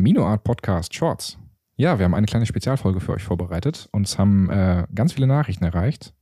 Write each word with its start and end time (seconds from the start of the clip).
Minoart 0.00 0.44
Podcast 0.44 0.94
Shorts. 0.94 1.38
Ja, 1.76 1.98
wir 1.98 2.04
haben 2.04 2.14
eine 2.14 2.26
kleine 2.26 2.46
Spezialfolge 2.46 3.00
für 3.00 3.12
euch 3.12 3.22
vorbereitet. 3.22 3.88
Uns 3.92 4.18
haben 4.18 4.48
äh, 4.50 4.86
ganz 4.94 5.12
viele 5.12 5.26
Nachrichten 5.26 5.64
erreicht. 5.64 6.14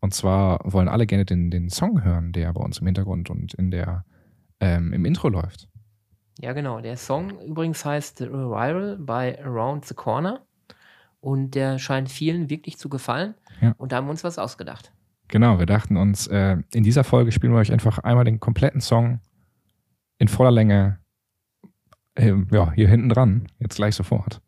Und 0.00 0.12
zwar 0.12 0.60
wollen 0.64 0.88
alle 0.88 1.06
gerne 1.06 1.24
den, 1.24 1.50
den 1.50 1.70
Song 1.70 2.04
hören, 2.04 2.32
der 2.32 2.52
bei 2.52 2.60
uns 2.60 2.78
im 2.78 2.86
Hintergrund 2.86 3.30
und 3.30 3.54
in 3.54 3.70
der, 3.70 4.04
ähm, 4.60 4.92
im 4.92 5.04
Intro 5.06 5.28
läuft. 5.28 5.68
Ja, 6.40 6.52
genau. 6.52 6.80
Der 6.80 6.98
Song 6.98 7.40
übrigens 7.40 7.84
heißt 7.84 8.18
The 8.18 8.24
Revival 8.24 8.98
by 8.98 9.42
Around 9.42 9.86
the 9.86 9.94
Corner. 9.94 10.42
Und 11.20 11.54
der 11.54 11.78
scheint 11.78 12.10
vielen 12.10 12.50
wirklich 12.50 12.76
zu 12.76 12.90
gefallen. 12.90 13.34
Ja. 13.62 13.74
Und 13.78 13.92
da 13.92 13.96
haben 13.96 14.06
wir 14.06 14.10
uns 14.10 14.24
was 14.24 14.38
ausgedacht. 14.38 14.92
Genau, 15.28 15.58
wir 15.58 15.66
dachten 15.66 15.96
uns, 15.96 16.26
äh, 16.26 16.58
in 16.72 16.84
dieser 16.84 17.02
Folge 17.02 17.32
spielen 17.32 17.52
wir 17.52 17.58
euch 17.58 17.72
einfach 17.72 17.98
einmal 17.98 18.24
den 18.24 18.40
kompletten 18.40 18.80
Song 18.80 19.20
in 20.18 20.28
voller 20.28 20.52
Länge 20.52 20.98
äh, 22.16 22.34
ja, 22.50 22.72
hier 22.72 22.88
hinten 22.88 23.08
dran, 23.08 23.46
jetzt 23.58 23.76
gleich 23.76 23.94
sofort. 23.94 24.40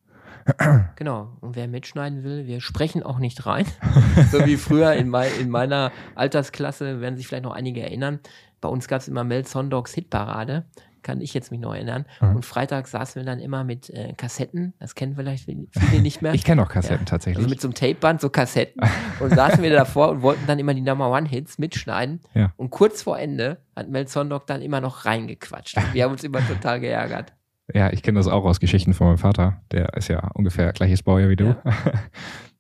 Genau. 0.97 1.37
Und 1.41 1.57
wer 1.57 1.69
mitschneiden 1.69 2.25
will, 2.25 2.47
wir 2.47 2.61
sprechen 2.61 3.03
auch 3.03 3.19
nicht 3.19 3.45
rein. 3.47 3.67
so 4.33 4.45
wie 4.47 4.57
früher 4.57 4.95
in, 4.95 5.09
mei 5.11 5.29
in 5.41 5.51
meiner 5.51 5.93
Altersklasse, 6.15 7.01
werden 7.01 7.17
sich 7.17 7.27
vielleicht 7.29 7.45
noch 7.45 7.53
einige 7.53 7.83
erinnern. 7.83 8.21
Bei 8.61 8.69
uns 8.69 8.89
gab 8.89 9.01
es 9.03 9.09
immer 9.09 9.25
Mel 9.25 9.47
Sondogs 9.47 9.93
Hitparade. 9.95 10.65
Kann 11.03 11.21
ich 11.21 11.33
jetzt 11.33 11.51
mich 11.53 11.61
noch 11.61 11.75
erinnern. 11.75 12.07
Mhm. 12.21 12.37
Und 12.37 12.45
freitags 12.45 12.91
saßen 12.91 13.21
wir 13.21 13.25
dann 13.27 13.39
immer 13.39 13.63
mit 13.63 13.89
äh, 13.91 14.15
Kassetten. 14.17 14.75
Das 14.81 14.95
kennen 14.95 15.15
vielleicht 15.15 15.45
viele 15.45 16.03
nicht 16.03 16.23
mehr. 16.23 16.33
Ich 16.35 16.45
kenne 16.45 16.63
auch 16.63 16.69
Kassetten 16.69 17.05
Ja. 17.07 17.11
tatsächlich. 17.11 17.39
Also 17.39 17.49
mit 17.51 17.61
so 17.61 17.69
einem 17.69 17.75
Tapeband, 17.75 18.21
so 18.21 18.31
Kassetten. 18.31 18.83
Und 19.21 19.35
saßen 19.35 19.63
wir 19.63 19.71
davor 19.71 20.11
und 20.11 20.23
wollten 20.23 20.47
dann 20.47 20.59
immer 20.59 20.75
die 20.75 20.81
Number 20.81 21.11
One 21.11 21.29
Hits 21.29 21.59
mitschneiden. 21.59 22.21
Ja. 22.35 22.53
Und 22.57 22.71
kurz 22.71 23.03
vor 23.03 23.19
Ende 23.19 23.59
hat 23.77 23.89
Mel 23.91 24.09
Sondog 24.09 24.47
dann 24.47 24.61
immer 24.63 24.81
noch 24.81 25.05
reingequatscht. 25.05 25.77
Wir 25.93 26.05
haben 26.05 26.13
uns 26.13 26.25
immer 26.25 26.41
total 26.47 26.81
geärgert. 26.81 27.33
Ja, 27.75 27.93
ich 27.93 28.03
kenne 28.03 28.19
das 28.19 28.29
auch 28.29 28.45
aus 28.45 28.61
Geschichten 28.61 28.95
von 28.95 29.09
meinem 29.09 29.19
Vater. 29.19 29.61
Der 29.73 29.95
ist 29.95 30.09
ja 30.09 30.31
ungefähr 30.35 30.73
gleiches 30.73 31.03
Baujahr 31.03 31.29
wie 31.29 31.37
du. 31.37 31.57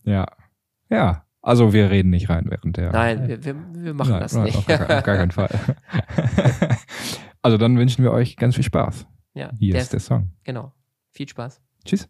Ja. 0.04 0.26
ja. 0.90 1.24
Also 1.40 1.72
wir 1.72 1.90
reden 1.90 2.10
nicht 2.10 2.28
rein 2.28 2.46
während 2.48 2.76
der. 2.76 2.92
Nein, 2.92 3.28
wir, 3.28 3.44
wir, 3.44 3.54
wir 3.72 3.94
machen 3.94 4.10
Nein, 4.10 4.20
das 4.20 4.34
nein, 4.34 4.44
nicht. 4.44 4.56
Auf 4.58 4.66
gar, 4.66 4.82
auf 4.82 5.02
gar 5.04 5.16
keinen 5.16 5.30
Fall. 5.30 5.48
also 7.42 7.56
dann 7.56 7.78
wünschen 7.78 8.02
wir 8.02 8.12
euch 8.12 8.36
ganz 8.36 8.56
viel 8.56 8.64
Spaß. 8.64 9.06
ja, 9.34 9.50
Hier 9.58 9.74
der 9.74 9.82
ist 9.82 9.92
der 9.92 10.00
Song. 10.00 10.32
Genau. 10.44 10.72
Viel 11.10 11.28
Spaß. 11.28 11.62
Tschüss. 11.84 12.08